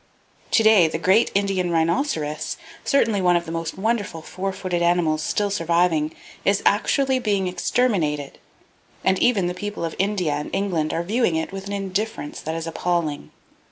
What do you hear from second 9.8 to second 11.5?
of India and England are viewing